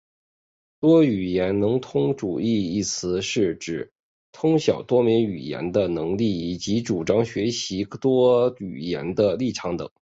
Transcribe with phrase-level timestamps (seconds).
[0.79, 3.91] 多语能通主义一词是指
[4.31, 9.91] 通晓多门语言的能力以及主张学习多门语言的立场等。